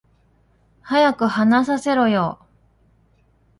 [0.81, 2.39] 早く話させろよ